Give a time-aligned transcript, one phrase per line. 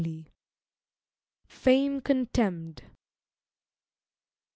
[0.01, 0.25] 17.]
[1.45, 2.81] FAME CONTEMNED.